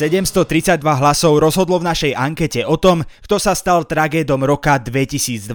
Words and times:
732 0.00 0.80
hlasov 0.80 1.36
rozhodlo 1.36 1.76
v 1.76 1.92
našej 1.92 2.16
ankete 2.16 2.64
o 2.64 2.80
tom, 2.80 3.04
kto 3.20 3.36
sa 3.36 3.52
stal 3.52 3.84
tragédom 3.84 4.40
roka 4.40 4.80
2020. 4.80 5.52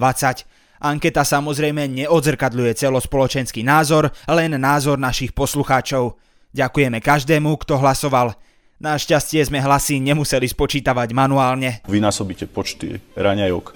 Anketa 0.78 1.26
samozrejme 1.26 1.90
neodzrkadľuje 1.90 2.78
celospoločenský 2.78 3.66
názor, 3.66 4.14
len 4.30 4.54
názor 4.54 5.02
našich 5.02 5.34
poslucháčov. 5.34 6.14
Ďakujeme 6.54 7.02
každému, 7.02 7.58
kto 7.58 7.74
hlasoval. 7.74 8.38
Našťastie 8.78 9.42
sme 9.42 9.58
hlasy 9.58 9.98
nemuseli 9.98 10.46
spočítavať 10.46 11.10
manuálne. 11.10 11.82
Vynásobíte 11.90 12.46
počty 12.46 13.02
raňajok, 13.18 13.66
e, 13.66 13.74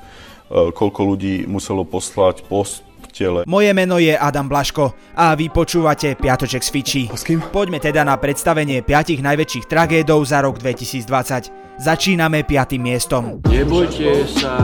koľko 0.70 1.00
ľudí 1.02 1.50
muselo 1.50 1.82
poslať 1.82 2.46
post 2.46 2.86
tele. 3.10 3.40
Moje 3.46 3.70
meno 3.74 4.00
je 4.00 4.16
Adam 4.16 4.48
Blaško 4.48 5.14
a 5.14 5.34
vy 5.36 5.52
počúvate 5.52 6.16
Piatoček 6.16 6.64
z 6.64 6.70
Fiči. 6.70 7.02
S 7.12 7.22
kým? 7.26 7.44
Poďme 7.52 7.82
teda 7.82 8.06
na 8.06 8.16
predstavenie 8.16 8.80
piatich 8.80 9.20
najväčších 9.20 9.68
tragédov 9.68 10.24
za 10.24 10.40
rok 10.40 10.58
2020. 10.58 11.78
Začíname 11.80 12.44
piatým 12.44 12.80
miestom. 12.84 13.44
Nebojte 13.48 14.24
sa, 14.28 14.56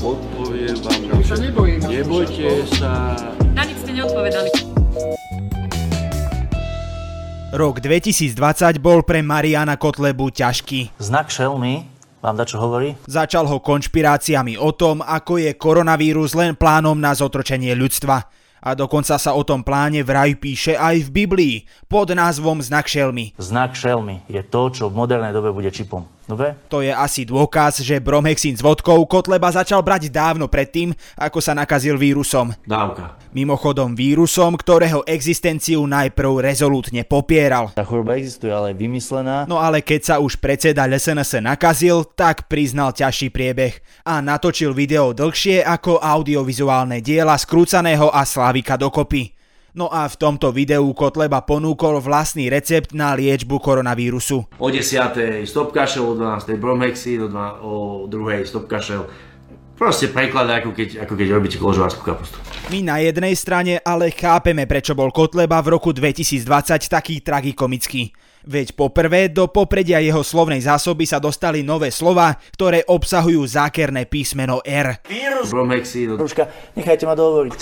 odpoviem 0.00 0.76
vám. 0.80 1.00
Ja 1.06 1.16
sa 1.24 1.36
nebojím. 1.40 1.80
Nebojte 1.84 2.48
sa. 2.76 3.16
Na 3.52 3.62
nic 3.64 3.76
ste 3.80 3.92
neodpovedali. 3.96 4.50
Rok 7.52 7.84
2020 7.84 8.80
bol 8.80 9.04
pre 9.04 9.20
Mariana 9.20 9.76
Kotlebu 9.76 10.32
ťažký. 10.32 10.96
Znak 10.96 11.28
šelmy 11.28 11.91
vám 12.22 12.38
dačo 12.38 12.62
hovorí? 12.62 12.94
Začal 13.10 13.50
ho 13.50 13.58
konšpiráciami 13.58 14.54
o 14.54 14.70
tom, 14.70 15.02
ako 15.02 15.42
je 15.42 15.58
koronavírus 15.58 16.38
len 16.38 16.54
plánom 16.54 16.94
na 16.94 17.10
zotročenie 17.12 17.74
ľudstva. 17.74 18.30
A 18.62 18.78
dokonca 18.78 19.18
sa 19.18 19.34
o 19.34 19.42
tom 19.42 19.66
pláne 19.66 20.06
vraj 20.06 20.38
píše 20.38 20.78
aj 20.78 21.10
v 21.10 21.26
Biblii 21.26 21.54
pod 21.90 22.14
názvom 22.14 22.62
Znak 22.62 22.86
šelmy. 22.86 23.34
Znak 23.34 23.74
šelmy 23.74 24.22
je 24.30 24.38
to, 24.46 24.70
čo 24.70 24.86
v 24.86 25.02
modernej 25.02 25.34
dobe 25.34 25.50
bude 25.50 25.74
čipom. 25.74 26.06
Dobre? 26.22 26.54
To 26.70 26.80
je 26.80 26.94
asi 26.94 27.26
dôkaz, 27.26 27.82
že 27.82 27.98
bromhexín 27.98 28.54
s 28.54 28.62
vodkou 28.62 29.02
Kotleba 29.10 29.50
začal 29.50 29.82
brať 29.82 30.06
dávno 30.06 30.46
predtým, 30.46 30.94
ako 31.18 31.42
sa 31.42 31.52
nakazil 31.52 31.98
vírusom. 31.98 32.54
Dávka. 32.62 33.18
Mimochodom 33.34 33.98
vírusom, 33.98 34.54
ktorého 34.54 35.02
existenciu 35.08 35.82
najprv 35.82 36.46
rezolútne 36.46 37.02
popieral. 37.02 37.74
Tá 37.74 37.82
choroba 37.82 38.14
existuje, 38.14 38.54
ale 38.54 38.70
je 38.70 38.86
vymyslená. 38.86 39.50
No 39.50 39.58
ale 39.58 39.82
keď 39.82 40.00
sa 40.00 40.14
už 40.22 40.38
predseda 40.38 40.86
SNS 40.86 41.42
nakazil, 41.42 42.06
tak 42.14 42.46
priznal 42.46 42.94
ťažší 42.94 43.34
priebeh 43.34 43.82
a 44.06 44.22
natočil 44.22 44.70
video 44.70 45.10
dlhšie 45.10 45.66
ako 45.66 45.98
audiovizuálne 45.98 47.02
diela 47.02 47.34
skrúcaného 47.34 48.14
a 48.14 48.22
Slavika 48.22 48.78
dokopy. 48.78 49.41
No 49.72 49.88
a 49.88 50.04
v 50.04 50.20
tomto 50.20 50.52
videu 50.52 50.84
Kotleba 50.92 51.40
ponúkol 51.40 51.96
vlastný 52.04 52.52
recept 52.52 52.92
na 52.92 53.16
liečbu 53.16 53.56
koronavírusu. 53.56 54.44
O 54.60 54.68
10. 54.68 55.48
stop 55.48 55.72
kašel, 55.72 56.04
o 56.04 56.12
12. 56.12 56.60
bromhexid, 56.60 57.24
o, 57.24 57.28
dva, 57.32 57.56
o 57.64 58.04
2. 58.04 58.44
stop 58.44 58.68
kašel. 58.68 59.08
Proste 59.72 60.12
preklad, 60.12 60.44
ako 60.52 60.76
keď, 60.76 61.08
ako 61.08 61.16
keď 61.16 61.28
robíte 61.32 61.56
kložovárskú 61.56 62.04
kapustu. 62.04 62.36
My 62.68 62.84
na 62.84 63.00
jednej 63.00 63.32
strane 63.32 63.80
ale 63.80 64.12
chápeme, 64.12 64.68
prečo 64.68 64.92
bol 64.92 65.08
Kotleba 65.08 65.64
v 65.64 65.72
roku 65.72 65.96
2020 65.96 66.44
taký 66.92 67.24
tragikomický. 67.24 68.12
Veď 68.42 68.74
poprvé 68.74 69.30
do 69.30 69.46
popredia 69.46 70.02
jeho 70.02 70.26
slovnej 70.26 70.58
zásoby 70.58 71.06
sa 71.06 71.22
dostali 71.22 71.62
nové 71.62 71.94
slova, 71.94 72.34
ktoré 72.58 72.82
obsahujú 72.82 73.38
zákerné 73.46 74.10
písmeno 74.10 74.58
R. 74.66 74.98
O 75.52 76.18
Ruška, 76.18 76.50
nechajte 76.74 77.06
ma 77.06 77.14
dohovoriť. 77.14 77.54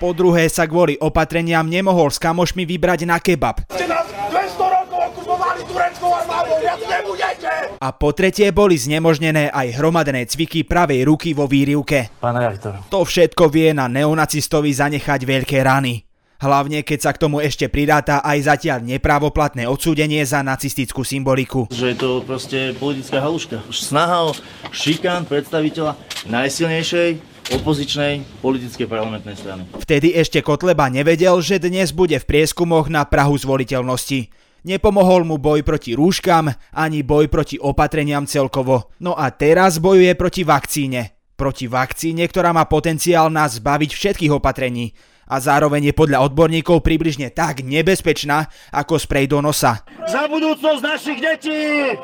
Po 0.00 0.10
druhé 0.16 0.48
sa 0.48 0.64
kvôli 0.64 0.96
opatreniam 0.96 1.68
nemohol 1.68 2.08
s 2.08 2.16
kamošmi 2.16 2.64
vybrať 2.64 3.04
na 3.04 3.20
kebab. 3.20 3.64
nás 3.68 4.08
200 4.32 4.56
rokov 4.56 5.00
okupovali 5.12 5.60
tureckou 5.68 6.10
armádou, 6.16 6.56
viac 6.64 6.80
nebudete! 6.80 7.52
A 7.76 7.88
po 7.92 8.16
tretie 8.16 8.48
boli 8.56 8.80
znemožnené 8.80 9.52
aj 9.52 9.76
hromadné 9.76 10.24
cviky 10.24 10.64
pravej 10.64 11.04
ruky 11.04 11.36
vo 11.36 11.44
výrivke. 11.44 12.08
Pán 12.16 12.40
redaktor, 12.40 12.80
To 12.88 13.04
všetko 13.04 13.52
vie 13.52 13.76
na 13.76 13.92
neonacistovi 13.92 14.72
zanechať 14.72 15.20
veľké 15.28 15.60
rany. 15.60 16.13
Hlavne 16.44 16.84
keď 16.84 16.98
sa 17.00 17.10
k 17.16 17.24
tomu 17.24 17.40
ešte 17.40 17.72
pridáta 17.72 18.20
aj 18.20 18.52
zatiaľ 18.52 18.84
nepravoplatné 18.84 19.64
odsúdenie 19.64 20.20
za 20.28 20.44
nacistickú 20.44 21.00
symboliku. 21.00 21.72
že 21.72 21.96
je 21.96 21.96
to 21.96 22.20
proste 22.20 22.76
politická 22.76 23.16
haluška. 23.24 23.64
Snaha 23.72 24.28
o 24.28 24.36
šikán 24.68 25.24
predstaviteľa 25.24 25.96
najsilnejšej 26.28 27.32
opozičnej 27.48 28.44
politickej 28.44 28.84
parlamentnej 28.84 29.40
strany. 29.40 29.64
Vtedy 29.80 30.12
ešte 30.12 30.44
Kotleba 30.44 30.92
nevedel, 30.92 31.32
že 31.40 31.56
dnes 31.56 31.96
bude 31.96 32.20
v 32.20 32.28
prieskumoch 32.28 32.92
na 32.92 33.08
Prahu 33.08 33.40
zvoliteľnosti. 33.40 34.28
Nepomohol 34.68 35.24
mu 35.24 35.40
boj 35.40 35.64
proti 35.64 35.96
rúškam, 35.96 36.52
ani 36.76 37.00
boj 37.00 37.32
proti 37.32 37.56
opatreniam 37.56 38.28
celkovo. 38.28 38.92
No 39.00 39.16
a 39.16 39.32
teraz 39.32 39.80
bojuje 39.80 40.12
proti 40.12 40.44
vakcíne. 40.44 41.16
Proti 41.40 41.72
vakcíne, 41.72 42.28
ktorá 42.28 42.52
má 42.52 42.68
potenciál 42.68 43.32
nás 43.32 43.56
zbaviť 43.56 43.96
všetkých 43.96 44.32
opatrení. 44.32 44.92
A 45.24 45.40
zároveň 45.40 45.90
je 45.90 45.94
podľa 45.96 46.24
odborníkov 46.28 46.84
približne 46.84 47.32
tak 47.32 47.64
nebezpečná, 47.64 48.48
ako 48.70 49.00
sprej 49.00 49.32
do 49.32 49.40
nosa. 49.40 49.84
Za 50.04 50.28
budúcnosť 50.28 50.80
našich 50.84 51.18
detí! 51.20 51.96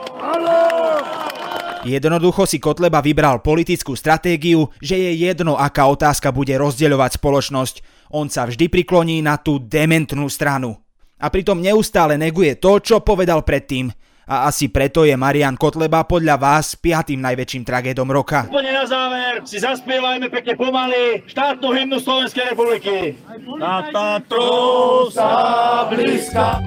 Jednoducho 1.80 2.44
si 2.44 2.60
Kotleba 2.60 3.00
vybral 3.00 3.40
politickú 3.40 3.96
stratégiu, 3.96 4.68
že 4.84 5.00
je 5.00 5.24
jedno, 5.24 5.56
aká 5.56 5.88
otázka 5.88 6.28
bude 6.28 6.52
rozdeľovať 6.52 7.16
spoločnosť. 7.16 7.74
On 8.12 8.28
sa 8.28 8.44
vždy 8.44 8.68
prikloní 8.68 9.24
na 9.24 9.40
tú 9.40 9.56
dementnú 9.56 10.28
stranu. 10.28 10.76
A 11.20 11.32
pritom 11.32 11.60
neustále 11.60 12.20
neguje 12.20 12.56
to, 12.60 12.80
čo 12.84 13.00
povedal 13.00 13.44
predtým. 13.44 13.92
A 14.30 14.46
asi 14.46 14.70
preto 14.70 15.02
je 15.02 15.10
Marian 15.18 15.58
Kotleba 15.58 16.06
podľa 16.06 16.38
vás 16.38 16.78
piatým 16.78 17.18
najväčším 17.18 17.66
tragédom 17.66 18.06
roka. 18.14 18.46
Úplne 18.46 18.70
na 18.70 18.86
záver 18.86 19.42
si 19.42 19.58
zaspievajme 19.58 20.30
pekne 20.30 20.54
pomaly 20.54 21.26
štátnu 21.26 21.66
hymnu 21.74 21.98
Slovenskej 21.98 22.54
republiky. 22.54 23.18
Na 23.58 23.90
Tatru 23.90 25.10
sa 25.10 25.82
blízka. 25.90 26.62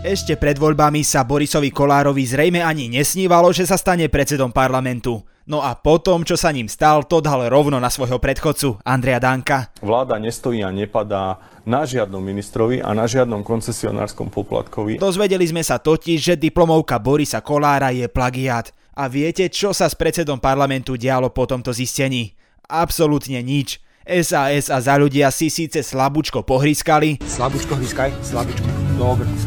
Ešte 0.00 0.40
pred 0.40 0.56
voľbami 0.56 1.04
sa 1.04 1.28
Borisovi 1.28 1.68
Kolárovi 1.68 2.24
zrejme 2.24 2.64
ani 2.64 2.88
nesnívalo, 2.88 3.52
že 3.52 3.68
sa 3.68 3.76
stane 3.76 4.08
predsedom 4.08 4.48
parlamentu. 4.48 5.20
No 5.46 5.58
a 5.58 5.74
potom, 5.74 6.22
čo 6.22 6.38
sa 6.38 6.54
ním 6.54 6.70
stal, 6.70 7.02
to 7.06 7.18
dal 7.18 7.42
rovno 7.50 7.82
na 7.82 7.90
svojho 7.90 8.22
predchodcu, 8.22 8.78
Andrea 8.86 9.18
Danka. 9.18 9.74
Vláda 9.82 10.18
nestojí 10.22 10.62
a 10.62 10.70
nepadá 10.70 11.42
na 11.66 11.82
žiadnom 11.82 12.22
ministrovi 12.22 12.78
a 12.82 12.94
na 12.94 13.06
žiadnom 13.06 13.42
koncesionárskom 13.42 14.30
poplatkovi. 14.30 15.02
Dozvedeli 15.02 15.46
sme 15.46 15.62
sa 15.66 15.82
totiž, 15.82 16.18
že 16.18 16.34
diplomovka 16.38 17.02
Borisa 17.02 17.42
Kolára 17.42 17.90
je 17.90 18.06
plagiát. 18.06 18.70
A 18.92 19.08
viete, 19.08 19.48
čo 19.48 19.72
sa 19.72 19.88
s 19.88 19.96
predsedom 19.96 20.36
parlamentu 20.36 21.00
dialo 21.00 21.32
po 21.32 21.48
tomto 21.48 21.72
zistení? 21.72 22.36
Absolútne 22.68 23.40
nič. 23.40 23.80
SAS 24.02 24.66
a 24.68 24.78
za 24.82 24.98
ľudia 24.98 25.30
si 25.30 25.46
síce 25.46 25.80
slabúčko 25.80 26.42
pohryskali, 26.42 27.22
Slabučko 27.22 27.78
hryskaj, 27.78 28.10
slabučko. 28.26 28.81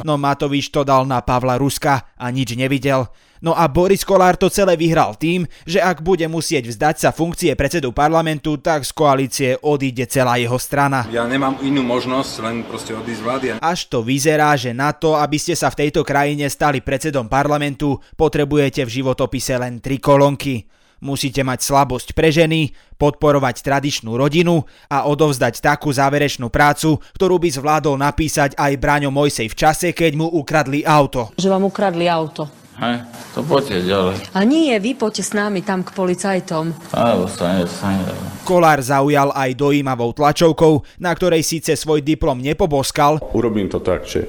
No 0.06 0.22
Matovič 0.22 0.70
to 0.70 0.86
dal 0.86 1.08
na 1.10 1.22
Pavla 1.26 1.58
Ruska 1.58 2.14
a 2.18 2.26
nič 2.30 2.54
nevidel. 2.54 3.08
No 3.46 3.54
a 3.54 3.70
Boris 3.70 4.02
Kolár 4.02 4.40
to 4.42 4.50
celé 4.50 4.74
vyhral 4.74 5.14
tým, 5.20 5.46
že 5.68 5.78
ak 5.78 6.02
bude 6.02 6.26
musieť 6.26 6.72
vzdať 6.72 6.96
sa 6.98 7.10
funkcie 7.14 7.54
predsedu 7.54 7.94
parlamentu, 7.94 8.58
tak 8.58 8.88
z 8.88 8.92
koalície 8.96 9.50
odíde 9.62 10.08
celá 10.10 10.42
jeho 10.42 10.58
strana. 10.58 11.06
Ja 11.14 11.30
nemám 11.30 11.62
inú 11.62 11.86
možnosť, 11.86 12.34
len 12.42 12.66
proste 12.66 12.98
odísť 12.98 13.22
vlády. 13.22 13.46
Až 13.62 13.80
to 13.92 14.02
vyzerá, 14.02 14.58
že 14.58 14.74
na 14.74 14.96
to, 14.96 15.14
aby 15.20 15.38
ste 15.38 15.54
sa 15.54 15.70
v 15.70 15.86
tejto 15.86 16.02
krajine 16.02 16.50
stali 16.50 16.82
predsedom 16.82 17.30
parlamentu, 17.30 18.02
potrebujete 18.18 18.82
v 18.82 18.94
životopise 19.04 19.60
len 19.62 19.78
tri 19.78 20.02
kolónky. 20.02 20.66
Musíte 21.04 21.44
mať 21.44 21.60
slabosť 21.62 22.16
pre 22.16 22.32
ženy, 22.32 22.72
podporovať 22.96 23.62
tradičnú 23.62 24.16
rodinu 24.16 24.64
a 24.88 25.06
odovzdať 25.06 25.60
takú 25.60 25.92
záverečnú 25.92 26.48
prácu, 26.48 26.98
ktorú 27.16 27.36
by 27.40 27.50
zvládol 27.52 28.00
napísať 28.00 28.56
aj 28.56 28.72
Braňo 28.80 29.12
Mojsej 29.12 29.52
v 29.52 29.56
čase, 29.56 29.88
keď 29.92 30.12
mu 30.16 30.28
ukradli 30.32 30.88
auto. 30.88 31.36
že 31.36 31.52
vám 31.52 31.68
ukradli 31.68 32.08
auto. 32.08 32.47
Hej, 32.76 33.08
to 33.32 33.40
poďte 33.40 33.88
ďalej. 33.88 34.16
A 34.36 34.44
nie, 34.44 34.76
vy 34.84 35.00
poďte 35.00 35.24
s 35.24 35.32
nami 35.32 35.64
tam 35.64 35.80
k 35.80 35.96
policajtom. 35.96 36.76
Sa 36.92 37.88
nie. 37.96 38.12
Kolár 38.44 38.84
zaujal 38.84 39.32
aj 39.32 39.56
dojímavou 39.56 40.12
tlačovkou, 40.12 40.84
na 41.00 41.16
ktorej 41.16 41.40
síce 41.40 41.72
svoj 41.80 42.03
diplom 42.03 42.36
nepoboskal, 42.36 43.24
Urobím 43.32 43.72
to 43.72 43.80
tak, 43.80 44.03
že 44.03 44.28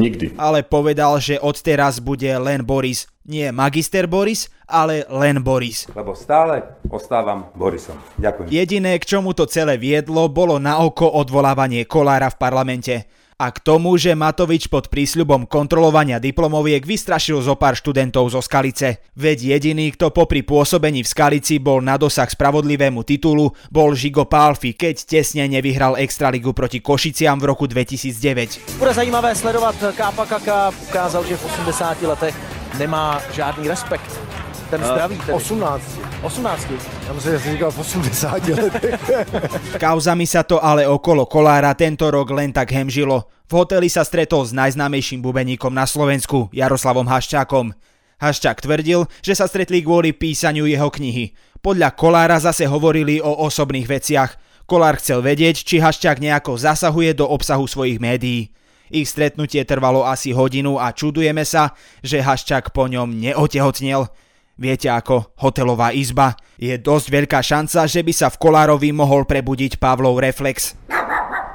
nikdy. 0.00 0.32
ale 0.40 0.64
povedal, 0.64 1.20
že 1.20 1.36
odteraz 1.36 2.00
bude 2.00 2.32
len 2.40 2.64
Boris. 2.64 3.04
Nie 3.24 3.56
magister 3.56 4.04
Boris, 4.04 4.52
ale 4.68 5.08
len 5.08 5.40
Boris. 5.40 5.88
Lebo 5.96 6.12
stále 6.12 6.76
ostávam 6.92 7.48
Borisom. 7.56 7.96
Ďakujem. 8.20 8.52
Jediné, 8.52 9.00
k 9.00 9.16
čomu 9.16 9.32
to 9.32 9.48
celé 9.48 9.80
viedlo, 9.80 10.28
bolo 10.28 10.60
na 10.60 10.84
oko 10.84 11.08
odvolávanie 11.08 11.88
Kolára 11.88 12.28
v 12.28 12.36
parlamente. 12.36 12.94
A 13.40 13.48
k 13.48 13.64
tomu, 13.64 13.96
že 13.96 14.12
Matovič 14.12 14.68
pod 14.68 14.92
prísľubom 14.92 15.48
kontrolovania 15.48 16.20
diplomoviek 16.20 16.84
vystrašil 16.84 17.40
zo 17.40 17.56
pár 17.56 17.80
študentov 17.80 18.28
zo 18.28 18.44
Skalice. 18.44 19.02
Veď 19.16 19.56
jediný, 19.56 19.88
kto 19.96 20.12
popri 20.12 20.44
pôsobení 20.44 21.00
v 21.00 21.08
Skalici 21.08 21.56
bol 21.56 21.80
na 21.80 21.96
dosah 21.96 22.28
spravodlivému 22.28 23.08
titulu, 23.08 23.50
bol 23.72 23.96
Žigo 23.96 24.28
Pálfi, 24.28 24.76
keď 24.76 25.18
tesne 25.18 25.48
nevyhral 25.48 25.96
Extraligu 25.96 26.52
proti 26.52 26.84
Košiciam 26.84 27.40
v 27.40 27.48
roku 27.48 27.64
2009. 27.66 28.78
Bude 28.78 28.92
zajímavé 28.92 29.32
sledovat 29.32 29.74
Kápa 29.96 30.28
Kaka, 30.28 30.70
ukázal, 30.92 31.24
že 31.24 31.40
v 31.40 31.42
80 31.72 32.04
letech 32.04 32.63
nemá 32.78 33.22
žádný 33.32 33.68
respekt. 33.68 34.20
Ten 34.70 34.80
zdravý 34.84 35.16
tedy. 35.18 35.32
18. 35.32 35.82
18. 36.22 36.66
Já 37.06 37.12
myslím, 37.12 37.32
že 37.32 37.38
jsi 37.38 37.50
říkal 37.52 37.70
v 37.70 37.78
80 37.78 38.48
letech. 38.48 39.00
Kauzami 39.80 40.26
sa 40.26 40.42
to 40.42 40.58
ale 40.64 40.88
okolo 40.88 41.26
Kolára 41.28 41.74
tento 41.76 42.10
rok 42.10 42.32
len 42.32 42.50
tak 42.50 42.72
hemžilo. 42.72 43.28
V 43.44 43.52
hoteli 43.52 43.92
sa 43.92 44.02
stretol 44.02 44.42
s 44.42 44.56
najznámejším 44.56 45.20
bubeníkom 45.20 45.68
na 45.68 45.84
Slovensku, 45.84 46.48
Jaroslavom 46.48 47.04
Haščákom. 47.04 47.76
Haščák 48.18 48.64
tvrdil, 48.64 49.04
že 49.20 49.36
sa 49.36 49.44
stretli 49.44 49.84
kvôli 49.84 50.16
písaniu 50.16 50.64
jeho 50.64 50.88
knihy. 50.88 51.36
Podľa 51.60 51.92
Kolára 51.92 52.40
zase 52.40 52.64
hovorili 52.64 53.20
o 53.20 53.44
osobných 53.44 53.84
veciach. 53.84 54.30
Kolár 54.64 54.96
chcel 54.96 55.20
vedieť, 55.20 55.60
či 55.60 55.76
Haščák 55.76 56.24
nejako 56.24 56.56
zasahuje 56.56 57.12
do 57.12 57.28
obsahu 57.28 57.68
svojich 57.68 58.00
médií. 58.00 58.48
Ich 58.92 59.08
stretnutie 59.08 59.64
trvalo 59.64 60.04
asi 60.04 60.36
hodinu 60.36 60.76
a 60.76 60.92
čudujeme 60.92 61.44
sa, 61.48 61.72
že 62.04 62.20
Haščák 62.20 62.72
po 62.76 62.84
ňom 62.88 63.16
neotehotnel. 63.16 64.08
Viete 64.54 64.86
ako, 64.86 65.34
hotelová 65.40 65.90
izba. 65.90 66.38
Je 66.60 66.78
dosť 66.78 67.06
veľká 67.10 67.42
šanca, 67.42 67.90
že 67.90 68.06
by 68.06 68.12
sa 68.14 68.30
v 68.30 68.38
Kolárovi 68.38 68.94
mohol 68.94 69.26
prebudiť 69.26 69.82
Pavlov 69.82 70.22
reflex. 70.22 70.78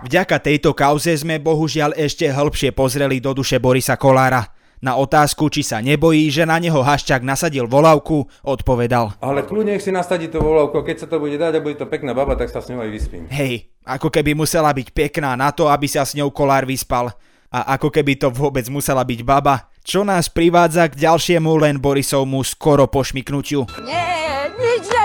Vďaka 0.04 0.40
tejto 0.40 0.76
kauze 0.76 1.16
sme 1.16 1.40
bohužiaľ 1.40 1.96
ešte 1.96 2.28
hĺbšie 2.28 2.76
pozreli 2.76 3.24
do 3.24 3.32
duše 3.36 3.60
Borisa 3.60 3.96
Kolára. 3.96 4.59
Na 4.80 4.96
otázku, 4.96 5.52
či 5.52 5.60
sa 5.60 5.84
nebojí, 5.84 6.32
že 6.32 6.48
na 6.48 6.56
neho 6.56 6.80
Haščák 6.80 7.20
nasadil 7.20 7.68
volavku, 7.68 8.32
odpovedal. 8.48 9.20
Ale 9.20 9.44
kľudne 9.44 9.76
nech 9.76 9.84
si 9.84 9.92
nasadí 9.92 10.32
to 10.32 10.40
volavko, 10.40 10.88
keď 10.88 11.04
sa 11.04 11.08
to 11.12 11.20
bude 11.20 11.36
dať 11.36 11.60
a 11.60 11.64
bude 11.64 11.76
to 11.76 11.84
pekná 11.84 12.16
baba, 12.16 12.40
tak 12.40 12.48
sa 12.48 12.64
s 12.64 12.72
ňou 12.72 12.80
aj 12.80 12.92
vyspím. 12.92 13.28
Hej, 13.28 13.68
ako 13.84 14.08
keby 14.08 14.40
musela 14.40 14.72
byť 14.72 14.96
pekná 14.96 15.36
na 15.36 15.52
to, 15.52 15.68
aby 15.68 15.84
sa 15.92 16.08
s 16.08 16.16
ňou 16.16 16.32
Kolár 16.32 16.64
vyspal. 16.64 17.12
A 17.50 17.76
ako 17.76 17.90
keby 17.90 18.16
to 18.16 18.30
vôbec 18.30 18.64
musela 18.70 19.02
byť 19.02 19.20
baba, 19.26 19.68
čo 19.82 20.06
nás 20.06 20.30
privádza 20.30 20.86
k 20.88 21.02
ďalšiemu 21.02 21.50
len 21.58 21.82
Borisovmu 21.82 22.46
skoro 22.46 22.86
pošmiknutiu. 22.86 23.66
Nie, 23.84 24.54
nič. 24.54 24.99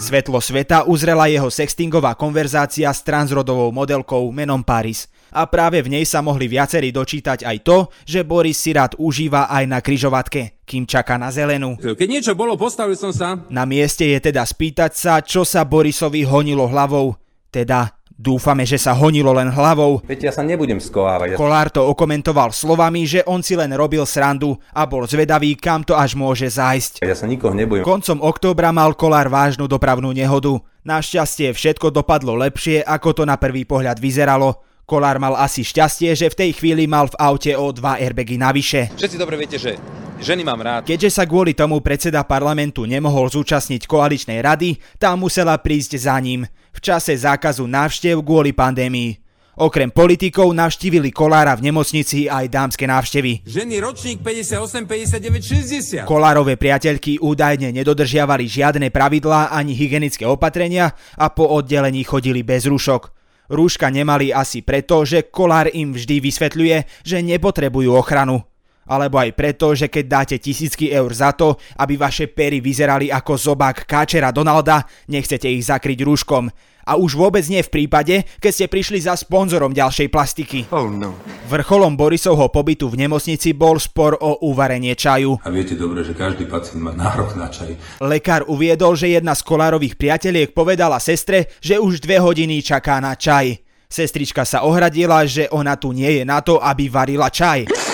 Svetlo 0.00 0.40
sveta 0.40 0.88
uzrela 0.88 1.28
jeho 1.28 1.52
sextingová 1.52 2.16
konverzácia 2.16 2.88
s 2.88 3.04
transrodovou 3.04 3.68
modelkou 3.68 4.32
menom 4.32 4.64
Paris. 4.64 5.12
A 5.28 5.44
práve 5.44 5.84
v 5.84 5.92
nej 5.92 6.08
sa 6.08 6.24
mohli 6.24 6.48
viacerí 6.48 6.88
dočítať 6.88 7.44
aj 7.44 7.56
to, 7.60 7.78
že 8.08 8.24
Boris 8.24 8.56
si 8.56 8.72
rád 8.72 8.96
užíva 8.96 9.52
aj 9.52 9.64
na 9.68 9.78
kryžovatke, 9.84 10.64
kým 10.64 10.88
čaká 10.88 11.20
na 11.20 11.28
zelenú. 11.28 11.76
Keď 11.76 12.08
niečo 12.08 12.32
bolo, 12.32 12.56
postavil 12.56 12.96
som 12.96 13.12
sa. 13.12 13.44
Na 13.52 13.68
mieste 13.68 14.08
je 14.08 14.32
teda 14.32 14.40
spýtať 14.40 14.96
sa, 14.96 15.20
čo 15.20 15.44
sa 15.44 15.68
Borisovi 15.68 16.24
honilo 16.24 16.64
hlavou. 16.64 17.20
Teda 17.52 17.99
Dúfame, 18.20 18.68
že 18.68 18.76
sa 18.76 18.92
honilo 18.92 19.32
len 19.32 19.48
hlavou. 19.48 20.04
Veď 20.04 20.28
ja 20.28 20.32
sa 20.36 20.44
nebudem 20.44 20.76
skovávať. 20.76 21.40
Kolár 21.40 21.72
to 21.72 21.88
okomentoval 21.88 22.52
slovami, 22.52 23.08
že 23.08 23.24
on 23.24 23.40
si 23.40 23.56
len 23.56 23.72
robil 23.72 24.04
srandu 24.04 24.60
a 24.76 24.84
bol 24.84 25.08
zvedavý, 25.08 25.56
kam 25.56 25.80
to 25.80 25.96
až 25.96 26.20
môže 26.20 26.44
zájsť. 26.52 27.00
Ja 27.00 27.16
sa 27.16 27.24
nikoho 27.24 27.56
nebojím. 27.56 27.80
Koncom 27.80 28.20
októbra 28.20 28.76
mal 28.76 28.92
Kolár 28.92 29.32
vážnu 29.32 29.64
dopravnú 29.64 30.12
nehodu. 30.12 30.60
Našťastie 30.84 31.48
všetko 31.56 31.88
dopadlo 31.88 32.36
lepšie, 32.36 32.84
ako 32.84 33.08
to 33.16 33.22
na 33.24 33.40
prvý 33.40 33.64
pohľad 33.64 33.96
vyzeralo. 33.96 34.60
Kolár 34.84 35.16
mal 35.16 35.40
asi 35.40 35.64
šťastie, 35.64 36.12
že 36.12 36.28
v 36.28 36.38
tej 36.44 36.50
chvíli 36.60 36.84
mal 36.84 37.08
v 37.08 37.16
aute 37.16 37.56
o 37.56 37.72
dva 37.72 37.96
airbagy 37.96 38.36
navyše. 38.36 38.92
Všetci 39.00 39.16
dobre 39.16 39.40
viete, 39.40 39.56
že 39.56 39.80
ženy 40.20 40.44
mám 40.44 40.60
rád. 40.60 40.84
Keďže 40.84 41.08
sa 41.08 41.24
kvôli 41.24 41.56
tomu 41.56 41.80
predseda 41.80 42.20
parlamentu 42.20 42.84
nemohol 42.84 43.32
zúčastniť 43.32 43.88
koaličnej 43.88 44.44
rady, 44.44 44.76
tá 45.00 45.16
musela 45.16 45.56
prísť 45.56 45.96
za 45.96 46.20
ním 46.20 46.44
v 46.80 46.88
čase 46.88 47.12
zákazu 47.12 47.68
návštev 47.68 48.24
kvôli 48.24 48.56
pandémii. 48.56 49.20
Okrem 49.60 49.92
politikov 49.92 50.48
navštívili 50.56 51.12
Kolára 51.12 51.52
v 51.52 51.68
nemocnici 51.68 52.24
aj 52.24 52.48
dámske 52.48 52.88
návštevy. 52.88 53.44
Ženy 53.44 53.76
ročník 53.84 54.24
58, 54.24 54.88
59, 54.88 56.08
60. 56.08 56.08
Kolárove 56.08 56.56
priateľky 56.56 57.20
údajne 57.20 57.68
nedodržiavali 57.76 58.48
žiadne 58.48 58.88
pravidlá 58.88 59.52
ani 59.52 59.76
hygienické 59.76 60.24
opatrenia 60.24 60.96
a 61.20 61.28
po 61.28 61.44
oddelení 61.52 62.00
chodili 62.00 62.40
bez 62.40 62.64
rúšok. 62.64 63.12
Rúška 63.52 63.92
nemali 63.92 64.32
asi 64.32 64.64
preto, 64.64 65.04
že 65.04 65.28
Kolár 65.28 65.68
im 65.76 65.92
vždy 65.92 66.16
vysvetľuje, 66.24 67.04
že 67.04 67.20
nepotrebujú 67.20 67.92
ochranu. 67.92 68.40
Alebo 68.88 69.20
aj 69.20 69.36
preto, 69.36 69.76
že 69.76 69.92
keď 69.92 70.04
dáte 70.08 70.36
tisícky 70.40 70.88
eur 70.88 71.12
za 71.12 71.36
to, 71.36 71.60
aby 71.76 72.00
vaše 72.00 72.32
pery 72.32 72.64
vyzerali 72.64 73.12
ako 73.12 73.36
zobák 73.36 73.84
káčera 73.84 74.32
Donalda, 74.32 74.88
nechcete 75.12 75.52
ich 75.52 75.68
zakryť 75.68 76.00
rúškom. 76.00 76.48
A 76.90 76.98
už 76.98 77.14
vôbec 77.14 77.46
nie 77.46 77.62
v 77.62 77.70
prípade, 77.70 78.26
keď 78.42 78.50
ste 78.50 78.66
prišli 78.66 78.98
za 78.98 79.14
sponzorom 79.14 79.70
ďalšej 79.70 80.10
plastiky. 80.10 80.66
Oh 80.74 80.90
no. 80.90 81.14
Vrcholom 81.46 81.94
Borisovho 81.94 82.50
pobytu 82.50 82.90
v 82.90 83.06
nemocnici 83.06 83.54
bol 83.54 83.78
spor 83.78 84.18
o 84.18 84.42
uvarenie 84.42 84.98
čaju. 84.98 85.38
A 85.46 85.54
viete 85.54 85.78
dobre, 85.78 86.02
že 86.02 86.18
každý 86.18 86.50
pacient 86.50 86.82
má 86.82 86.90
nárok 86.90 87.38
na 87.38 87.46
čaj. 87.46 87.78
Lekár 88.02 88.42
uviedol, 88.50 88.98
že 88.98 89.14
jedna 89.14 89.38
z 89.38 89.46
kolárových 89.46 89.94
priateliek 89.94 90.50
povedala 90.50 90.98
sestre, 90.98 91.54
že 91.62 91.78
už 91.78 92.02
dve 92.02 92.18
hodiny 92.18 92.58
čaká 92.58 92.98
na 92.98 93.14
čaj. 93.14 93.62
Sestrička 93.86 94.42
sa 94.42 94.66
ohradila, 94.66 95.22
že 95.30 95.46
ona 95.54 95.78
tu 95.78 95.94
nie 95.94 96.18
je 96.18 96.24
na 96.26 96.42
to, 96.42 96.58
aby 96.58 96.90
varila 96.90 97.30
čaj. 97.30 97.89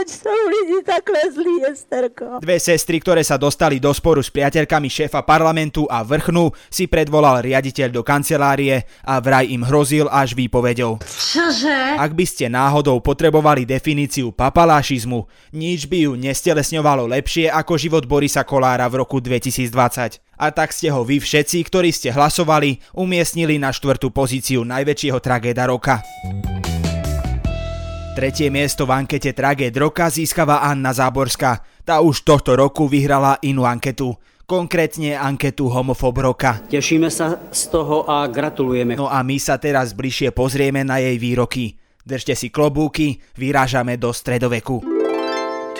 Proč 0.00 0.16
sú 0.16 0.32
lidi 0.32 0.80
takhle 0.80 1.20
zlí, 1.28 1.60
Esterko? 1.60 2.40
Dve 2.40 2.56
sestry, 2.56 3.04
ktoré 3.04 3.20
sa 3.20 3.36
dostali 3.36 3.76
do 3.76 3.92
sporu 3.92 4.24
s 4.24 4.32
priateľkami 4.32 4.88
šéfa 4.88 5.20
parlamentu 5.28 5.84
a 5.92 6.00
vrchnu, 6.00 6.48
si 6.72 6.88
predvolal 6.88 7.44
riaditeľ 7.44 7.92
do 7.92 8.00
kancelárie 8.00 8.88
a 9.04 9.20
vraj 9.20 9.52
im 9.52 9.60
hrozil 9.60 10.08
až 10.08 10.32
výpovedou. 10.32 11.04
Čože? 11.04 12.00
Ak 12.00 12.16
by 12.16 12.24
ste 12.24 12.48
náhodou 12.48 13.04
potrebovali 13.04 13.68
definíciu 13.68 14.32
papalášizmu, 14.32 15.52
nič 15.52 15.84
by 15.84 16.08
ju 16.08 16.16
nestelesňovalo 16.16 17.04
lepšie 17.04 17.52
ako 17.52 17.76
život 17.76 18.08
Borisa 18.08 18.40
Kolára 18.40 18.88
v 18.88 19.04
roku 19.04 19.20
2020. 19.20 20.16
A 20.40 20.48
tak 20.48 20.72
ste 20.72 20.88
ho 20.88 21.04
vy 21.04 21.20
všetci, 21.20 21.60
ktorí 21.68 21.92
ste 21.92 22.08
hlasovali, 22.08 22.80
umiestnili 22.96 23.60
na 23.60 23.68
štvrtú 23.68 24.08
pozíciu 24.16 24.64
najväčšieho 24.64 25.20
tragéda 25.20 25.68
roka. 25.68 26.00
Tretie 28.20 28.52
miesto 28.52 28.84
v 28.84 28.92
ankete 28.92 29.32
Tragéd 29.32 29.72
roka 29.80 30.04
získava 30.12 30.60
Anna 30.60 30.92
Záborská. 30.92 31.64
Tá 31.88 32.04
už 32.04 32.20
tohto 32.20 32.52
roku 32.52 32.84
vyhrala 32.84 33.40
inú 33.40 33.64
anketu. 33.64 34.12
Konkrétne 34.44 35.16
anketu 35.16 35.72
Homofob 35.72 36.20
roka. 36.20 36.60
Tešíme 36.68 37.08
sa 37.08 37.40
z 37.48 37.72
toho 37.72 38.04
a 38.04 38.28
gratulujeme. 38.28 39.00
No 39.00 39.08
a 39.08 39.24
my 39.24 39.40
sa 39.40 39.56
teraz 39.56 39.96
bližšie 39.96 40.36
pozrieme 40.36 40.84
na 40.84 41.00
jej 41.00 41.16
výroky. 41.16 41.80
Držte 42.04 42.36
si 42.36 42.52
klobúky, 42.52 43.24
vyrážame 43.40 43.96
do 43.96 44.12
stredoveku. 44.12 44.89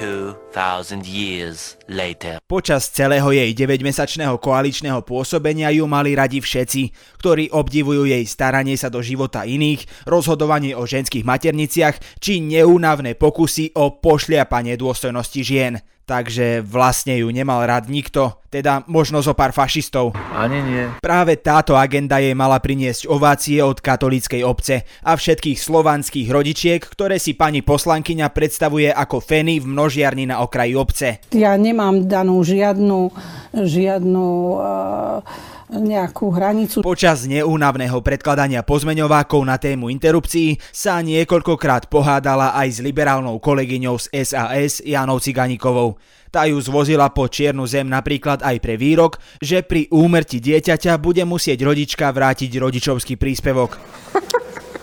2000 0.00 1.04
years 1.04 1.76
later. 1.84 2.40
Počas 2.48 2.88
celého 2.88 3.28
jej 3.36 3.52
9-mesačného 3.52 4.40
koaličného 4.40 5.04
pôsobenia 5.04 5.68
ju 5.76 5.84
mali 5.84 6.16
radi 6.16 6.40
všetci, 6.40 6.82
ktorí 7.20 7.52
obdivujú 7.52 8.08
jej 8.08 8.24
staranie 8.24 8.80
sa 8.80 8.88
do 8.88 9.04
života 9.04 9.44
iných, 9.44 10.08
rozhodovanie 10.08 10.72
o 10.72 10.88
ženských 10.88 11.28
materniciach 11.28 12.16
či 12.16 12.40
neúnavné 12.40 13.12
pokusy 13.20 13.76
o 13.76 14.00
pošliapanie 14.00 14.80
dôstojnosti 14.80 15.40
žien 15.44 15.76
takže 16.10 16.66
vlastne 16.66 17.22
ju 17.22 17.30
nemal 17.30 17.62
rád 17.62 17.86
nikto, 17.86 18.42
teda 18.50 18.82
možno 18.90 19.22
zo 19.22 19.30
pár 19.30 19.54
fašistov. 19.54 20.10
Ani 20.34 20.58
nie. 20.58 20.90
Práve 20.98 21.38
táto 21.38 21.78
agenda 21.78 22.18
jej 22.18 22.34
mala 22.34 22.58
priniesť 22.58 23.06
ovácie 23.06 23.62
od 23.62 23.78
katolíckej 23.78 24.42
obce 24.42 24.82
a 25.06 25.14
všetkých 25.14 25.62
slovanských 25.62 26.26
rodičiek, 26.26 26.82
ktoré 26.82 27.22
si 27.22 27.38
pani 27.38 27.62
poslankyňa 27.62 28.26
predstavuje 28.34 28.90
ako 28.90 29.22
feny 29.22 29.62
v 29.62 29.70
množiarni 29.70 30.26
na 30.26 30.42
okraji 30.42 30.74
obce. 30.74 31.22
Ja 31.30 31.54
nemám 31.54 32.10
danú 32.10 32.42
žiadnu, 32.42 33.14
žiadnu 33.54 34.26
uh 34.58 35.58
nejakú 35.70 36.34
hranicu. 36.34 36.82
Počas 36.82 37.30
neúnavného 37.30 38.02
predkladania 38.02 38.66
pozmeňovákov 38.66 39.40
na 39.46 39.56
tému 39.56 39.88
interrupcií 39.88 40.58
sa 40.74 40.98
niekoľkokrát 40.98 41.86
pohádala 41.86 42.58
aj 42.58 42.68
s 42.68 42.78
liberálnou 42.82 43.38
kolegyňou 43.38 43.96
z 44.02 44.06
SAS 44.26 44.82
Janou 44.82 45.22
Ciganikovou. 45.22 45.96
Tá 46.30 46.46
ju 46.46 46.62
zvozila 46.62 47.10
po 47.10 47.26
čiernu 47.26 47.66
zem 47.66 47.90
napríklad 47.90 48.46
aj 48.46 48.62
pre 48.62 48.78
výrok, 48.78 49.18
že 49.42 49.66
pri 49.66 49.90
úmrti 49.90 50.38
dieťaťa 50.38 50.94
bude 51.02 51.26
musieť 51.26 51.58
rodička 51.66 52.06
vrátiť 52.14 52.50
rodičovský 52.54 53.18
príspevok. 53.18 53.74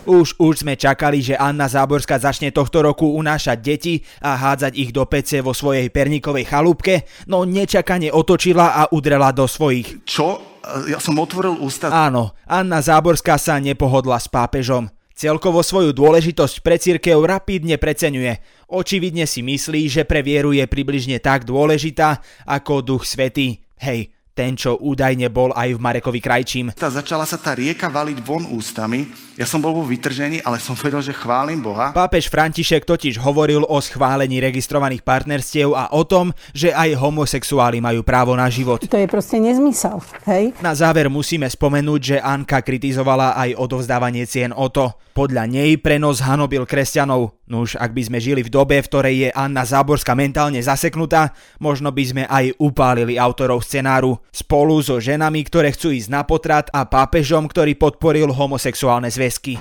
Už, 0.08 0.40
už 0.40 0.64
sme 0.64 0.80
čakali, 0.80 1.20
že 1.20 1.36
Anna 1.36 1.68
Záborská 1.68 2.16
začne 2.16 2.56
tohto 2.56 2.80
roku 2.80 3.12
unášať 3.12 3.58
deti 3.60 3.96
a 4.24 4.40
hádzať 4.40 4.74
ich 4.80 4.96
do 4.96 5.04
pece 5.04 5.44
vo 5.44 5.52
svojej 5.52 5.92
perníkovej 5.92 6.48
chalúbke, 6.48 7.04
no 7.28 7.44
nečakane 7.44 8.08
otočila 8.08 8.72
a 8.72 8.82
udrela 8.96 9.36
do 9.36 9.44
svojich. 9.44 10.08
Čo? 10.08 10.40
Ja 10.88 11.04
som 11.04 11.20
otvoril 11.20 11.60
ústa. 11.60 11.92
Áno, 11.92 12.40
Anna 12.48 12.80
Záborská 12.80 13.36
sa 13.36 13.60
nepohodla 13.60 14.16
s 14.16 14.32
pápežom. 14.32 14.88
Celkovo 15.12 15.60
svoju 15.60 15.92
dôležitosť 15.92 16.64
pre 16.64 16.80
církev 16.80 17.20
rapidne 17.20 17.76
preceňuje. 17.76 18.64
Očividne 18.72 19.28
si 19.28 19.44
myslí, 19.44 19.92
že 19.92 20.04
pre 20.08 20.24
vieru 20.24 20.56
je 20.56 20.64
približne 20.70 21.20
tak 21.20 21.44
dôležitá 21.44 22.24
ako 22.48 22.80
Duch 22.80 23.04
Svetý. 23.04 23.60
Hej, 23.82 24.14
ten, 24.38 24.54
čo 24.54 24.78
údajne 24.78 25.34
bol 25.34 25.50
aj 25.58 25.74
v 25.74 25.82
Marekovi 25.82 26.22
krajčím. 26.22 26.70
Tá, 26.78 26.94
začala 26.94 27.26
sa 27.26 27.42
tá 27.42 27.58
rieka 27.58 27.90
valiť 27.90 28.22
von 28.22 28.46
ústami. 28.54 29.10
Ja 29.34 29.50
som 29.50 29.62
bol 29.62 29.74
vo 29.74 29.86
vytržení, 29.86 30.46
ale 30.46 30.62
som 30.62 30.78
vedel, 30.78 31.02
že 31.02 31.14
chválim 31.14 31.62
Boha. 31.62 31.94
Pápež 31.94 32.30
František 32.30 32.86
totiž 32.86 33.22
hovoril 33.22 33.66
o 33.66 33.78
schválení 33.82 34.38
registrovaných 34.42 35.02
partnerstiev 35.02 35.74
a 35.74 35.94
o 35.94 36.06
tom, 36.06 36.34
že 36.54 36.74
aj 36.74 36.98
homosexuáli 36.98 37.82
majú 37.82 38.02
právo 38.02 38.34
na 38.38 38.50
život. 38.50 38.82
To 38.86 38.98
je 38.98 39.06
proste 39.10 39.38
nezmysel, 39.42 40.02
hej? 40.30 40.58
Na 40.62 40.74
záver 40.74 41.10
musíme 41.10 41.46
spomenúť, 41.46 42.02
že 42.02 42.18
Anka 42.18 42.62
kritizovala 42.66 43.38
aj 43.38 43.58
odovzdávanie 43.58 44.26
cien 44.26 44.54
o 44.54 44.70
to. 44.74 44.90
Podľa 45.14 45.50
nej 45.50 45.82
prenos 45.82 46.22
hanobil 46.22 46.66
kresťanov. 46.70 47.38
Nuž, 47.48 47.80
ak 47.80 47.96
by 47.96 48.04
sme 48.04 48.20
žili 48.20 48.44
v 48.44 48.52
dobe, 48.52 48.76
v 48.76 48.90
ktorej 48.92 49.16
je 49.24 49.30
Anna 49.32 49.64
Záborská 49.64 50.12
mentálne 50.20 50.60
zaseknutá, 50.60 51.32
možno 51.64 51.96
by 51.96 52.04
sme 52.04 52.24
aj 52.28 52.60
upálili 52.60 53.16
autorov 53.16 53.64
scenáru. 53.64 54.20
Spolu 54.36 54.84
so 54.84 55.00
ženami, 55.00 55.48
ktoré 55.48 55.72
chcú 55.72 55.96
ísť 55.96 56.12
na 56.12 56.28
potrat 56.28 56.68
a 56.76 56.84
pápežom, 56.84 57.48
ktorý 57.48 57.80
podporil 57.80 58.36
homosexuálne 58.36 59.08
zväzky. 59.08 59.56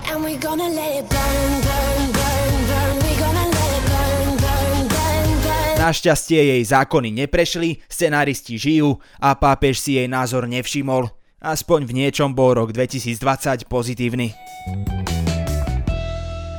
Našťastie 5.79 6.59
jej 6.59 6.63
zákony 6.67 7.15
neprešli, 7.15 7.79
scenáristi 7.87 8.59
žijú 8.59 8.99
a 9.23 9.39
pápež 9.39 9.79
si 9.79 9.95
jej 9.95 10.11
názor 10.11 10.51
nevšimol. 10.51 11.07
Aspoň 11.39 11.87
v 11.87 12.03
niečom 12.03 12.35
bol 12.35 12.59
rok 12.59 12.75
2020 12.75 13.71
pozitívny. 13.71 14.35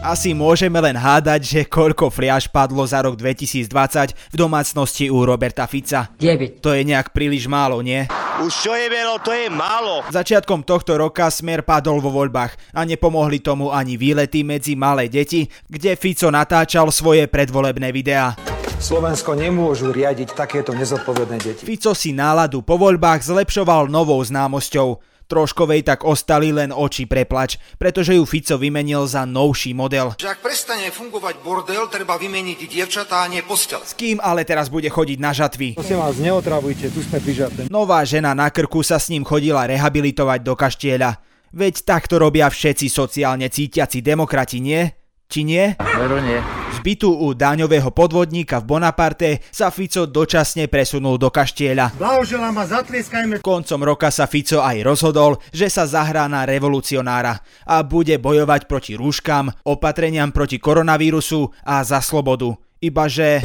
Asi 0.08 0.32
môžeme 0.32 0.80
len 0.80 0.96
hádať, 0.96 1.42
že 1.44 1.62
koľko 1.68 2.08
fliaž 2.08 2.48
padlo 2.48 2.80
za 2.88 3.04
rok 3.04 3.20
2020 3.20 4.16
v 4.16 4.36
domácnosti 4.40 5.12
u 5.12 5.20
Roberta 5.28 5.68
Fica. 5.68 6.08
9. 6.16 6.64
To 6.64 6.72
je 6.72 6.88
nejak 6.88 7.12
príliš 7.12 7.52
málo, 7.52 7.84
nie? 7.84 8.08
Už 8.40 8.48
čo 8.56 8.72
je 8.72 8.88
veľo, 8.88 9.20
to 9.20 9.36
je 9.36 9.52
málo. 9.52 10.08
Začiatkom 10.08 10.64
tohto 10.64 10.96
roka 10.96 11.28
smer 11.28 11.68
padol 11.68 12.00
vo 12.00 12.16
voľbách 12.16 12.56
a 12.72 12.88
nepomohli 12.88 13.44
tomu 13.44 13.68
ani 13.68 14.00
výlety 14.00 14.48
medzi 14.48 14.80
malé 14.80 15.12
deti, 15.12 15.44
kde 15.68 16.00
Fico 16.00 16.32
natáčal 16.32 16.88
svoje 16.88 17.28
predvolebné 17.28 17.92
videá. 17.92 18.32
Slovensko 18.80 19.36
nemôžu 19.36 19.92
riadiť 19.92 20.32
takéto 20.32 20.72
nezodpovedné 20.72 21.38
deti. 21.44 21.68
Fico 21.68 21.92
si 21.92 22.16
náladu 22.16 22.64
po 22.64 22.80
voľbách 22.80 23.28
zlepšoval 23.28 23.92
novou 23.92 24.24
známosťou. 24.24 25.17
Troškovej 25.28 25.84
tak 25.84 26.08
ostali 26.08 26.56
len 26.56 26.72
oči 26.72 27.04
preplač, 27.04 27.60
pretože 27.76 28.16
ju 28.16 28.24
Fico 28.24 28.56
vymenil 28.56 29.04
za 29.06 29.28
novší 29.28 29.76
model. 29.76 30.16
Že 30.16 30.32
ak 30.32 30.40
prestane 30.40 30.88
fungovať 30.88 31.44
bordel, 31.44 31.92
treba 31.92 32.16
vymeniť 32.16 32.64
dievčatá 32.64 33.24
a 33.24 33.30
nie 33.30 33.44
postel. 33.44 33.84
S 33.84 33.92
kým 33.92 34.24
ale 34.24 34.48
teraz 34.48 34.72
bude 34.72 34.88
chodiť 34.88 35.20
na 35.20 35.36
žatvy? 35.36 35.76
Prosím 35.76 36.00
vás, 36.00 36.16
neotravujte, 36.16 36.88
tu 36.96 37.04
sme 37.04 37.20
pri 37.20 37.34
žatve. 37.44 37.62
Nová 37.68 38.08
žena 38.08 38.32
na 38.32 38.48
krku 38.48 38.80
sa 38.88 38.98
s 38.98 39.12
ním 39.12 39.28
chodila 39.28 39.68
rehabilitovať 39.68 40.40
do 40.48 40.56
kaštieľa. 40.56 41.20
Veď 41.52 41.84
takto 41.84 42.20
robia 42.20 42.48
všetci 42.48 42.88
sociálne 42.88 43.52
cítiaci 43.52 44.00
demokrati, 44.00 44.64
nie? 44.64 44.88
Či 45.28 45.44
nie? 45.44 45.76
Veru 45.76 46.24
nie. 46.24 46.40
Bytu 46.88 47.12
u 47.12 47.36
daňového 47.36 47.92
podvodníka 47.92 48.64
v 48.64 48.80
Bonaparte 48.80 49.44
sa 49.52 49.68
Fico 49.76 50.08
dočasne 50.08 50.72
presunul 50.72 51.20
do 51.20 51.28
kaštieľa. 51.28 52.00
Blahoželám 52.00 52.56
a 52.56 52.64
zatlieskajme. 52.64 53.44
Koncom 53.44 53.84
roka 53.84 54.08
sa 54.08 54.24
Fico 54.24 54.64
aj 54.64 54.88
rozhodol, 54.88 55.36
že 55.52 55.68
sa 55.68 55.84
zahrá 55.84 56.32
na 56.32 56.48
revolucionára 56.48 57.44
a 57.68 57.84
bude 57.84 58.16
bojovať 58.16 58.72
proti 58.72 58.96
rúškam, 58.96 59.52
opatreniam 59.68 60.32
proti 60.32 60.64
koronavírusu 60.64 61.52
a 61.68 61.84
za 61.84 62.00
slobodu. 62.00 62.56
Ibaže... 62.80 63.44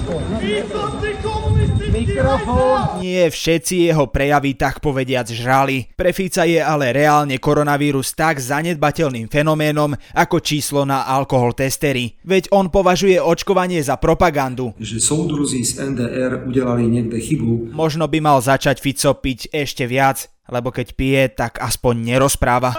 Mikrofón. 2.22 3.02
Nie 3.02 3.26
všetci 3.34 3.90
jeho 3.90 4.06
prejavy 4.06 4.54
tak 4.54 4.78
povediac 4.78 5.26
žrali. 5.26 5.90
Pre 5.90 6.14
Fica 6.14 6.46
je 6.46 6.62
ale 6.62 6.94
reálne 6.94 7.34
koronavírus 7.42 8.14
tak 8.14 8.38
zanedbateľným 8.38 9.26
fenoménom 9.26 9.90
ako 10.14 10.38
číslo 10.38 10.86
na 10.86 11.02
alkohol 11.02 11.50
testery. 11.50 12.14
Veď 12.22 12.54
on 12.54 12.70
považuje 12.70 13.18
očkovanie 13.18 13.82
za 13.82 13.98
propagandu. 13.98 14.70
Že 14.78 15.02
súdruzi 15.02 15.66
z 15.66 15.82
NDR 15.82 16.46
udelali 16.46 16.86
niekde 16.86 17.18
chybu. 17.18 17.74
Možno 17.74 18.06
by 18.06 18.18
mal 18.22 18.38
začať 18.38 18.78
Fico 18.78 19.18
piť 19.18 19.50
ešte 19.50 19.90
viac, 19.90 20.30
lebo 20.46 20.70
keď 20.70 20.94
pije, 20.94 21.22
tak 21.34 21.58
aspoň 21.58 22.06
nerozpráva. 22.06 22.70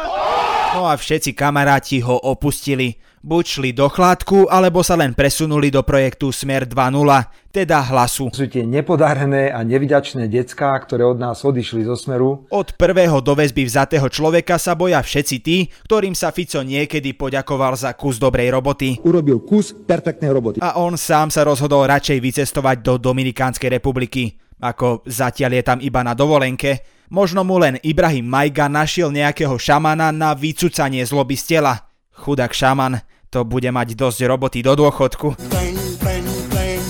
No 0.74 0.88
a 0.88 0.96
všetci 0.96 1.36
kamaráti 1.36 2.00
ho 2.00 2.16
opustili. 2.16 2.96
Buď 3.24 3.46
šli 3.48 3.72
do 3.72 3.88
chládku, 3.88 4.51
alebo 4.51 4.84
sa 4.84 5.00
len 5.00 5.15
presunuli 5.15 5.72
do 5.72 5.80
projektu 5.80 6.27
Smer 6.36 6.68
2.0, 6.68 7.08
teda 7.56 7.80
hlasu. 7.88 8.27
Sú 8.36 8.51
tie 8.51 8.68
nepodarené 8.68 9.48
a 9.48 9.63
nevydačné 9.63 10.27
decká, 10.27 10.75
ktoré 10.84 11.08
od 11.08 11.24
nás 11.24 11.39
odišli 11.39 11.88
zo 11.88 11.96
Smeru. 11.96 12.44
Od 12.51 12.68
prvého 12.75 13.24
do 13.24 13.32
väzby 13.32 13.63
vzatého 13.63 14.03
človeka 14.12 14.60
sa 14.60 14.75
boja 14.75 15.00
všetci 15.00 15.36
tí, 15.39 15.72
ktorým 15.88 16.12
sa 16.12 16.36
Fico 16.36 16.60
niekedy 16.68 17.15
poďakoval 17.15 17.80
za 17.80 17.96
kus 17.96 18.20
dobrej 18.20 18.51
roboty. 18.60 19.00
Urobil 19.08 19.39
kus 19.39 19.72
perfektnej 19.72 20.27
roboty. 20.27 20.60
A 20.60 20.75
on 20.75 21.00
sám 21.00 21.32
sa 21.32 21.48
rozhodol 21.48 21.88
radšej 21.88 22.20
vycestovať 22.20 22.84
do 22.84 23.00
Dominikánskej 23.00 23.72
republiky. 23.72 24.36
Ako 24.60 25.08
zatiaľ 25.08 25.51
je 25.56 25.63
tam 25.63 25.80
iba 25.80 26.03
na 26.03 26.12
dovolenke, 26.12 26.84
možno 27.08 27.48
mu 27.48 27.56
len 27.56 27.80
Ibrahim 27.88 28.27
Majga 28.27 28.68
našiel 28.68 29.15
nejakého 29.15 29.56
šamana 29.56 30.12
na 30.12 30.36
vycucanie 30.36 31.08
zloby 31.08 31.39
z 31.39 31.56
tela. 31.56 31.88
Chudák 32.13 32.51
šaman, 32.51 33.12
to 33.34 33.42
bude 33.42 33.66
mať 33.66 33.98
dosť 33.98 34.30
roboty 34.30 34.62
do 34.62 34.78
dôchodku. 34.78 35.34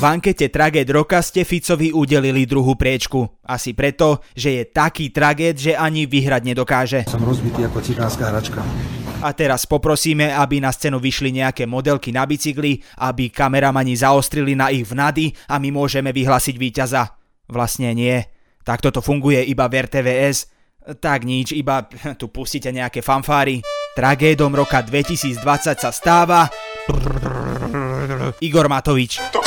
V 0.04 0.12
ankete 0.12 0.52
Tragéd 0.52 0.92
roka 0.92 1.24
ste 1.24 1.48
Ficovi 1.48 1.96
udelili 1.96 2.44
druhú 2.44 2.76
priečku. 2.76 3.40
Asi 3.48 3.72
preto, 3.72 4.20
že 4.36 4.60
je 4.60 4.64
taký 4.68 5.16
tragéd, 5.16 5.56
že 5.56 5.80
ani 5.80 6.04
vyhrať 6.04 6.44
nedokáže. 6.44 7.00
Som 7.08 7.24
rozbitý 7.24 7.64
ako 7.64 7.80
cikánska 7.80 8.28
hračka. 8.28 8.60
A 9.24 9.32
teraz 9.32 9.64
poprosíme, 9.64 10.36
aby 10.36 10.60
na 10.60 10.76
scénu 10.76 11.00
vyšli 11.00 11.40
nejaké 11.40 11.64
modelky 11.64 12.12
na 12.12 12.28
bicykli, 12.28 12.84
aby 13.00 13.32
kameramani 13.32 13.96
zaostrili 13.96 14.60
na 14.60 14.68
ich 14.76 14.84
vnady 14.84 15.32
a 15.48 15.56
my 15.56 15.72
môžeme 15.72 16.12
vyhlásiť 16.12 16.60
víťaza. 16.60 17.16
Vlastne 17.48 17.96
nie. 17.96 18.20
Takto 18.68 18.92
to 18.92 19.00
funguje 19.00 19.40
iba 19.48 19.72
v 19.72 19.88
RTVS. 19.88 20.52
Tak 21.00 21.24
nič, 21.24 21.56
iba 21.56 21.88
tu 22.20 22.28
pustíte 22.28 22.68
nejaké 22.76 23.00
fanfáry. 23.00 23.64
Tragédom 23.94 24.58
roka 24.58 24.82
2020 24.82 25.78
sa 25.78 25.92
stáva... 25.94 26.50
Igor 28.42 28.66
Matovič. 28.66 29.43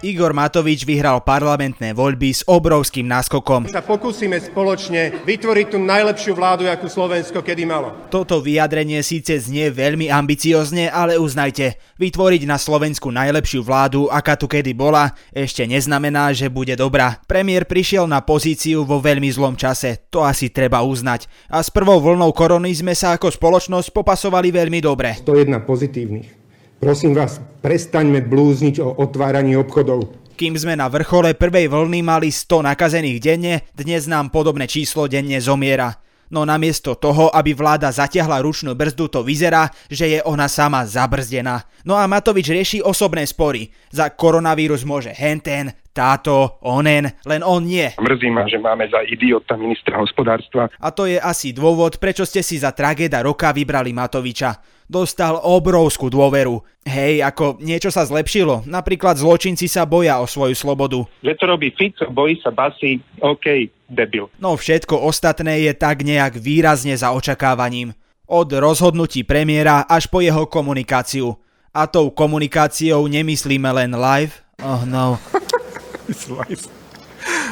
Igor 0.00 0.32
Matovič 0.32 0.88
vyhral 0.88 1.20
parlamentné 1.20 1.92
voľby 1.92 2.32
s 2.32 2.40
obrovským 2.48 3.04
náskokom. 3.04 3.68
Sa 3.68 3.84
pokúsime 3.84 4.40
spoločne 4.40 5.20
vytvoriť 5.28 5.66
tú 5.68 5.76
najlepšiu 5.76 6.32
vládu, 6.32 6.64
akú 6.72 6.88
Slovensko 6.88 7.44
kedy 7.44 7.68
malo. 7.68 7.92
Toto 8.08 8.40
vyjadrenie 8.40 9.04
síce 9.04 9.36
znie 9.36 9.68
veľmi 9.68 10.08
ambiciozne, 10.08 10.88
ale 10.88 11.20
uznajte, 11.20 11.76
vytvoriť 12.00 12.48
na 12.48 12.56
Slovensku 12.56 13.12
najlepšiu 13.12 13.60
vládu, 13.60 14.08
aká 14.08 14.40
tu 14.40 14.48
kedy 14.48 14.72
bola, 14.72 15.12
ešte 15.36 15.68
neznamená, 15.68 16.32
že 16.32 16.48
bude 16.48 16.72
dobrá. 16.80 17.20
Premiér 17.28 17.68
prišiel 17.68 18.08
na 18.08 18.24
pozíciu 18.24 18.88
vo 18.88 19.04
veľmi 19.04 19.28
zlom 19.28 19.52
čase, 19.52 20.08
to 20.08 20.24
asi 20.24 20.48
treba 20.48 20.80
uznať. 20.80 21.28
A 21.52 21.60
s 21.60 21.68
prvou 21.68 22.00
vlnou 22.00 22.32
korony 22.32 22.72
sme 22.72 22.96
sa 22.96 23.20
ako 23.20 23.28
spoločnosť 23.28 23.92
popasovali 23.92 24.48
veľmi 24.48 24.80
dobre. 24.80 25.20
101 25.20 25.60
pozitívnych. 25.68 26.39
Prosím 26.80 27.12
vás, 27.12 27.44
prestaňme 27.60 28.24
blúzniť 28.24 28.80
o 28.80 28.96
otváraní 29.04 29.52
obchodov. 29.52 30.16
Kým 30.40 30.56
sme 30.56 30.80
na 30.80 30.88
vrchole 30.88 31.36
prvej 31.36 31.68
vlny 31.68 32.00
mali 32.00 32.32
100 32.32 32.72
nakazených 32.72 33.18
denne, 33.20 33.54
dnes 33.76 34.08
nám 34.08 34.32
podobné 34.32 34.64
číslo 34.64 35.04
denne 35.04 35.36
zomiera. 35.44 36.00
No 36.32 36.48
namiesto 36.48 36.96
toho, 36.96 37.28
aby 37.36 37.52
vláda 37.52 37.92
zatiahla 37.92 38.40
ručnú 38.40 38.72
brzdu, 38.72 39.12
to 39.12 39.20
vyzerá, 39.20 39.68
že 39.92 40.08
je 40.08 40.24
ona 40.24 40.48
sama 40.48 40.80
zabrzdená. 40.88 41.68
No 41.84 42.00
a 42.00 42.08
Matovič 42.08 42.48
rieši 42.48 42.78
osobné 42.80 43.28
spory. 43.28 43.68
Za 43.92 44.08
koronavírus 44.16 44.80
môže 44.80 45.12
henten, 45.12 45.76
táto, 46.00 46.56
onen, 46.64 47.12
len 47.28 47.44
on 47.44 47.60
nie. 47.68 47.92
Mrzí 48.00 48.32
ma, 48.32 48.48
že 48.48 48.56
máme 48.56 48.88
za 48.88 49.04
idiota 49.04 49.60
ministra 49.60 50.00
hospodárstva. 50.00 50.72
A 50.80 50.88
to 50.88 51.04
je 51.04 51.20
asi 51.20 51.52
dôvod, 51.52 52.00
prečo 52.00 52.24
ste 52.24 52.40
si 52.40 52.56
za 52.56 52.72
tragéda 52.72 53.20
roka 53.20 53.52
vybrali 53.52 53.92
Matoviča 53.92 54.80
dostal 54.90 55.38
obrovskú 55.38 56.10
dôveru. 56.10 56.58
Hej, 56.82 57.22
ako 57.22 57.62
niečo 57.62 57.94
sa 57.94 58.02
zlepšilo. 58.02 58.66
Napríklad 58.66 59.14
zločinci 59.14 59.70
sa 59.70 59.86
boja 59.86 60.18
o 60.18 60.26
svoju 60.26 60.58
slobodu. 60.58 61.06
Že 61.22 61.38
to 61.38 61.44
robí 61.46 61.70
Fico, 61.70 62.10
bojí 62.10 62.42
sa 62.42 62.50
basy, 62.50 62.98
OK, 63.22 63.70
debil. 63.86 64.26
No 64.42 64.58
všetko 64.58 64.98
ostatné 64.98 65.70
je 65.70 65.72
tak 65.78 66.02
nejak 66.02 66.34
výrazne 66.42 66.98
za 66.98 67.14
očakávaním. 67.14 67.94
Od 68.26 68.50
rozhodnutí 68.50 69.22
premiéra 69.22 69.86
až 69.86 70.10
po 70.10 70.18
jeho 70.18 70.50
komunikáciu. 70.50 71.38
A 71.70 71.86
tou 71.86 72.10
komunikáciou 72.10 73.06
nemyslíme 73.06 73.70
len 73.70 73.94
live. 73.94 74.34
Oh 74.58 74.82
no. 74.82 75.22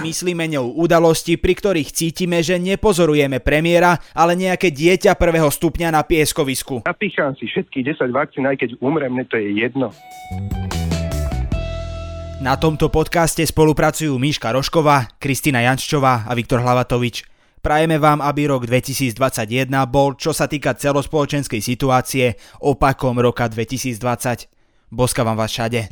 Myslíme 0.01 0.49
ňou 0.49 0.79
udalosti, 0.79 1.37
pri 1.37 1.59
ktorých 1.59 1.93
cítime, 1.93 2.41
že 2.41 2.57
nepozorujeme 2.57 3.43
premiéra, 3.43 3.99
ale 4.15 4.39
nejaké 4.39 4.71
dieťa 4.73 5.19
prvého 5.19 5.51
stupňa 5.51 5.93
na 5.93 6.03
pieskovisku. 6.07 6.87
Napícham 6.87 7.35
si 7.37 7.51
všetky 7.51 7.85
10 7.85 8.09
vakcín, 8.15 8.47
aj 8.47 8.57
keď 8.63 8.71
umrem, 8.81 9.13
mne 9.13 9.27
to 9.27 9.37
je 9.37 9.53
jedno. 9.59 9.93
Na 12.39 12.55
tomto 12.55 12.87
podcaste 12.87 13.43
spolupracujú 13.43 14.15
Míška 14.15 14.55
Rošková, 14.55 15.11
Kristina 15.19 15.59
Janččová 15.67 16.23
a 16.31 16.33
Viktor 16.39 16.63
Hlavatovič. 16.63 17.27
Prajeme 17.59 17.99
vám, 17.99 18.23
aby 18.23 18.47
rok 18.47 18.71
2021 18.71 19.67
bol, 19.91 20.15
čo 20.15 20.31
sa 20.31 20.47
týka 20.47 20.79
celospoločenskej 20.79 21.59
situácie, 21.59 22.39
opakom 22.63 23.19
roka 23.19 23.51
2020. 23.51 24.47
Boska 24.95 25.27
vám 25.27 25.35
vás 25.35 25.51
všade. 25.51 25.91